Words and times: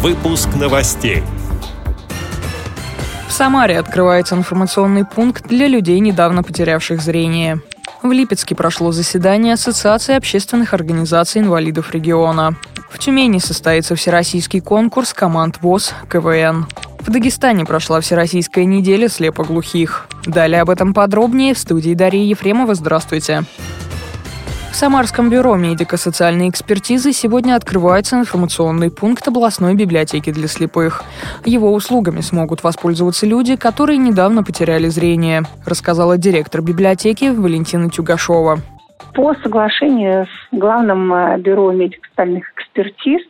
Выпуск 0.00 0.50
новостей. 0.54 1.24
В 3.26 3.32
Самаре 3.32 3.80
открывается 3.80 4.36
информационный 4.36 5.04
пункт 5.04 5.48
для 5.48 5.66
людей, 5.66 5.98
недавно 5.98 6.44
потерявших 6.44 7.02
зрение. 7.02 7.60
В 8.00 8.12
Липецке 8.12 8.54
прошло 8.54 8.92
заседание 8.92 9.54
Ассоциации 9.54 10.14
общественных 10.14 10.72
организаций 10.72 11.40
инвалидов 11.40 11.92
региона. 11.92 12.54
В 12.88 13.00
Тюмени 13.00 13.40
состоится 13.40 13.96
всероссийский 13.96 14.60
конкурс 14.60 15.12
команд 15.12 15.58
ВОЗ 15.62 15.92
КВН. 16.08 16.68
В 17.00 17.10
Дагестане 17.10 17.64
прошла 17.64 18.00
Всероссийская 18.00 18.66
неделя 18.66 19.08
слепоглухих. 19.08 20.06
Далее 20.24 20.60
об 20.60 20.70
этом 20.70 20.94
подробнее 20.94 21.54
в 21.54 21.58
студии 21.58 21.94
Дарьи 21.94 22.28
Ефремова. 22.28 22.76
Здравствуйте. 22.76 23.42
В 24.70 24.76
Самарском 24.80 25.28
бюро 25.28 25.56
медико-социальной 25.56 26.50
экспертизы 26.50 27.12
сегодня 27.12 27.56
открывается 27.56 28.16
информационный 28.16 28.90
пункт 28.90 29.26
областной 29.26 29.74
библиотеки 29.74 30.30
для 30.30 30.46
слепых. 30.46 31.02
Его 31.44 31.72
услугами 31.72 32.20
смогут 32.20 32.62
воспользоваться 32.62 33.26
люди, 33.26 33.56
которые 33.56 33.96
недавно 33.96 34.44
потеряли 34.44 34.86
зрение, 34.86 35.42
рассказала 35.66 36.16
директор 36.16 36.62
библиотеки 36.62 37.24
Валентина 37.24 37.90
Тюгашова. 37.90 38.58
По 39.14 39.34
соглашению 39.42 40.26
с 40.26 40.56
Главным 40.56 41.12
э, 41.12 41.38
бюро 41.38 41.72
медико-социальных 41.72 42.44
экспертиз 42.56 43.22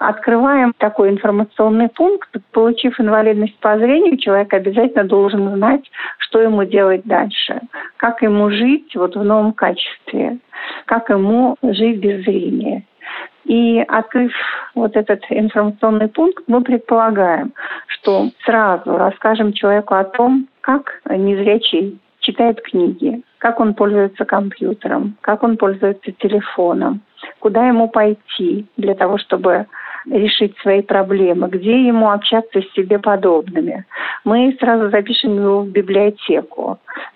открываем 0.00 0.72
такой 0.76 1.10
информационный 1.10 1.88
пункт. 1.88 2.30
Получив 2.52 2.98
инвалидность 2.98 3.58
по 3.60 3.78
зрению, 3.78 4.16
человек 4.16 4.52
обязательно 4.52 5.04
должен 5.04 5.54
знать, 5.56 5.88
что 6.18 6.40
ему 6.40 6.64
делать 6.64 7.02
дальше, 7.04 7.60
как 7.96 8.22
ему 8.22 8.50
жить 8.50 8.96
вот 8.96 9.14
в 9.14 9.22
новом 9.22 9.52
качестве, 9.52 10.38
как 10.90 11.08
ему 11.08 11.54
жить 11.62 12.00
без 12.00 12.24
зрения. 12.24 12.82
И 13.44 13.78
открыв 13.86 14.32
вот 14.74 14.96
этот 14.96 15.20
информационный 15.30 16.08
пункт, 16.08 16.42
мы 16.48 16.62
предполагаем, 16.62 17.52
что 17.86 18.30
сразу 18.44 18.96
расскажем 18.96 19.52
человеку 19.52 19.94
о 19.94 20.02
том, 20.02 20.48
как 20.62 21.00
незрячий 21.08 22.00
читает 22.18 22.60
книги, 22.62 23.22
как 23.38 23.60
он 23.60 23.74
пользуется 23.74 24.24
компьютером, 24.24 25.16
как 25.20 25.44
он 25.44 25.56
пользуется 25.56 26.10
телефоном, 26.10 27.02
куда 27.38 27.68
ему 27.68 27.88
пойти 27.88 28.66
для 28.76 28.94
того, 28.94 29.16
чтобы 29.18 29.66
решить 30.06 30.56
свои 30.58 30.82
проблемы, 30.82 31.48
где 31.48 31.86
ему 31.86 32.10
общаться 32.10 32.60
с 32.60 32.72
себе 32.74 32.98
подобными. 32.98 33.84
Мы 34.24 34.56
сразу 34.58 34.90
запишем 34.90 35.36
его 35.36 35.60
в 35.60 35.68
библиотеку. 35.68 36.69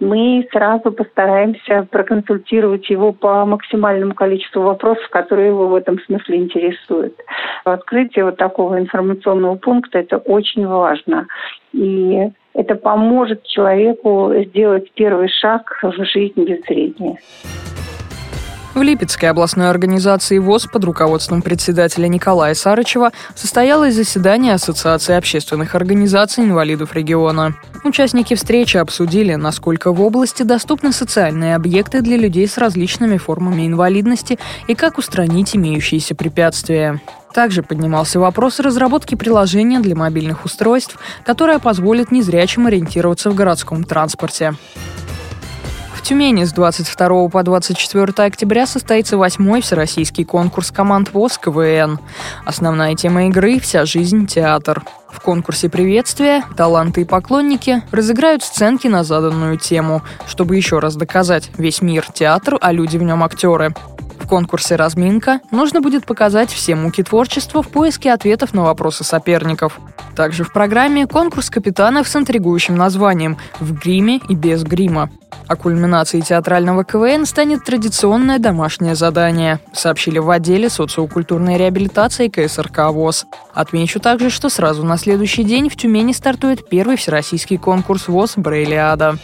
Мы 0.00 0.48
сразу 0.50 0.92
постараемся 0.92 1.86
проконсультировать 1.90 2.88
его 2.88 3.12
по 3.12 3.44
максимальному 3.44 4.14
количеству 4.14 4.62
вопросов, 4.62 5.06
которые 5.10 5.48
его 5.48 5.68
в 5.68 5.74
этом 5.74 6.00
смысле 6.00 6.38
интересуют. 6.38 7.14
Открытие 7.64 8.24
вот 8.24 8.38
такого 8.38 8.78
информационного 8.78 9.56
пункта– 9.56 9.98
это 10.00 10.16
очень 10.16 10.66
важно. 10.66 11.26
И 11.74 12.30
это 12.54 12.74
поможет 12.76 13.44
человеку 13.44 14.32
сделать 14.46 14.90
первый 14.94 15.28
шаг 15.28 15.78
в 15.82 16.04
жизнь 16.04 16.44
без 16.44 16.62
зрения. 16.64 17.18
В 18.72 18.82
Липецкой 18.82 19.30
областной 19.30 19.68
организации 19.68 20.38
ВОЗ 20.38 20.68
под 20.72 20.84
руководством 20.84 21.42
председателя 21.42 22.06
Николая 22.06 22.54
Сарычева 22.54 23.10
состоялось 23.34 23.96
заседание 23.96 24.54
Ассоциации 24.54 25.16
общественных 25.16 25.74
организаций 25.74 26.44
инвалидов 26.44 26.94
региона. 26.94 27.56
Участники 27.82 28.34
встречи 28.34 28.76
обсудили, 28.76 29.34
насколько 29.34 29.92
в 29.92 30.00
области 30.00 30.44
доступны 30.44 30.92
социальные 30.92 31.56
объекты 31.56 32.00
для 32.00 32.16
людей 32.16 32.46
с 32.46 32.58
различными 32.58 33.16
формами 33.16 33.66
инвалидности 33.66 34.38
и 34.68 34.76
как 34.76 34.98
устранить 34.98 35.56
имеющиеся 35.56 36.14
препятствия. 36.14 37.00
Также 37.34 37.64
поднимался 37.64 38.20
вопрос 38.20 38.60
разработки 38.60 39.16
приложения 39.16 39.80
для 39.80 39.96
мобильных 39.96 40.44
устройств, 40.44 40.96
которое 41.24 41.58
позволит 41.58 42.12
незрячим 42.12 42.68
ориентироваться 42.68 43.30
в 43.30 43.34
городском 43.34 43.82
транспорте. 43.82 44.54
Тюмени 46.10 46.42
с 46.42 46.52
22 46.52 47.28
по 47.28 47.44
24 47.44 48.26
октября 48.26 48.66
состоится 48.66 49.16
восьмой 49.16 49.60
всероссийский 49.60 50.24
конкурс 50.24 50.72
команд 50.72 51.14
ВОЗ 51.14 51.38
КВН. 51.38 52.00
Основная 52.44 52.96
тема 52.96 53.28
игры– 53.28 53.60
«Вся 53.60 53.84
жизнь– 53.84 54.26
театр». 54.28 54.82
В 55.08 55.20
конкурсе 55.20 55.68
приветствия 55.68 56.42
таланты 56.56 57.02
и 57.02 57.04
поклонники 57.04 57.84
разыграют 57.92 58.42
сценки 58.42 58.88
на 58.88 59.04
заданную 59.04 59.56
тему, 59.56 60.02
чтобы 60.26 60.56
еще 60.56 60.80
раз 60.80 60.96
доказать 60.96 61.48
весь 61.56 61.80
мир– 61.80 62.04
театр, 62.12 62.58
а 62.60 62.72
люди 62.72 62.96
в 62.96 63.04
нем– 63.04 63.22
актеры. 63.24 63.72
Конкурсе 64.30 64.76
«Разминка» 64.76 65.40
нужно 65.50 65.80
будет 65.80 66.06
показать 66.06 66.52
все 66.52 66.76
муки 66.76 67.02
творчества 67.02 67.64
в 67.64 67.68
поиске 67.68 68.12
ответов 68.12 68.54
на 68.54 68.62
вопросы 68.62 69.02
соперников. 69.02 69.80
Также 70.14 70.44
в 70.44 70.52
программе 70.52 71.08
конкурс 71.08 71.50
капитанов 71.50 72.06
с 72.06 72.14
интригующим 72.14 72.76
названием 72.76 73.38
«В 73.58 73.74
гриме 73.74 74.20
и 74.28 74.36
без 74.36 74.62
грима». 74.62 75.10
А 75.48 75.56
кульминацией 75.56 76.22
театрального 76.22 76.84
КВН 76.84 77.26
станет 77.26 77.64
традиционное 77.64 78.38
домашнее 78.38 78.94
задание, 78.94 79.58
сообщили 79.72 80.20
в 80.20 80.30
отделе 80.30 80.70
социокультурной 80.70 81.58
реабилитации 81.58 82.28
КСРК 82.28 82.92
ВОЗ. 82.92 83.26
Отмечу 83.52 83.98
также, 83.98 84.30
что 84.30 84.48
сразу 84.48 84.84
на 84.84 84.96
следующий 84.96 85.42
день 85.42 85.68
в 85.68 85.74
Тюмени 85.74 86.12
стартует 86.12 86.68
первый 86.68 86.96
всероссийский 86.96 87.58
конкурс 87.58 88.06
ВОЗ 88.06 88.34
«Брейлиада». 88.36 89.18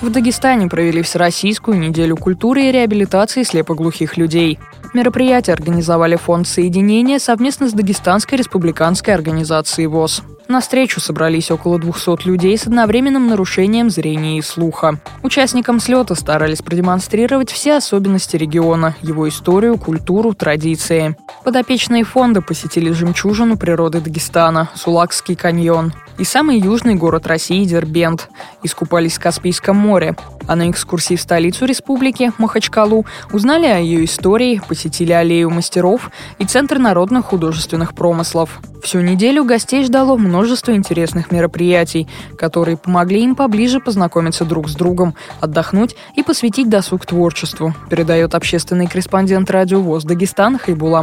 В 0.00 0.08
Дагестане 0.08 0.66
провели 0.66 1.02
Всероссийскую 1.02 1.78
неделю 1.78 2.16
культуры 2.16 2.62
и 2.62 2.72
реабилитации 2.72 3.42
слепоглухих 3.42 4.16
людей. 4.16 4.58
Мероприятие 4.94 5.52
организовали 5.52 6.16
фонд 6.16 6.48
соединения 6.48 7.18
совместно 7.18 7.68
с 7.68 7.72
Дагестанской 7.72 8.38
республиканской 8.38 9.12
организацией 9.12 9.88
ВОЗ. 9.88 10.22
На 10.48 10.60
встречу 10.60 11.00
собрались 11.00 11.50
около 11.50 11.78
200 11.78 12.26
людей 12.26 12.56
с 12.56 12.66
одновременным 12.66 13.28
нарушением 13.28 13.90
зрения 13.90 14.38
и 14.38 14.42
слуха. 14.42 14.98
Участникам 15.22 15.78
слета 15.78 16.14
старались 16.14 16.62
продемонстрировать 16.62 17.52
все 17.52 17.76
особенности 17.76 18.36
региона, 18.36 18.96
его 19.02 19.28
историю, 19.28 19.76
культуру, 19.78 20.34
традиции. 20.34 21.14
Подопечные 21.44 22.04
фонда 22.04 22.42
посетили 22.42 22.90
жемчужину 22.90 23.56
природы 23.56 24.00
Дагестана– 24.00 24.68
Сулакский 24.74 25.34
каньон 25.34 25.94
и 26.18 26.24
самый 26.24 26.58
южный 26.58 26.96
город 26.96 27.26
России– 27.26 27.64
Дербент. 27.66 28.28
Искупались 28.62 29.16
в 29.16 29.20
Каспийском 29.20 29.74
море. 29.74 30.16
А 30.46 30.56
на 30.56 30.70
экскурсии 30.70 31.14
в 31.14 31.20
столицу 31.20 31.64
республики, 31.64 32.32
Махачкалу, 32.36 33.06
узнали 33.32 33.66
о 33.66 33.78
ее 33.78 34.04
истории, 34.04 34.60
посетили 34.68 35.12
аллею 35.12 35.48
мастеров 35.48 36.10
и 36.38 36.44
Центр 36.44 36.78
народных 36.78 37.26
художественных 37.26 37.94
промыслов. 37.94 38.60
Всю 38.82 39.00
неделю 39.00 39.44
гостей 39.44 39.84
ждало 39.84 40.16
множество 40.16 40.74
интересных 40.74 41.30
мероприятий, 41.30 42.08
которые 42.36 42.76
помогли 42.76 43.22
им 43.22 43.34
поближе 43.34 43.78
познакомиться 43.78 44.44
друг 44.44 44.68
с 44.68 44.74
другом, 44.74 45.14
отдохнуть 45.40 45.94
и 46.16 46.22
посвятить 46.22 46.68
досуг 46.68 47.06
творчеству, 47.06 47.74
передает 47.88 48.34
общественный 48.34 48.86
корреспондент 48.86 49.50
радио 49.50 49.80
ВОЗ 49.80 50.04
Дагестан 50.04 50.58
Хайбула 50.58 51.02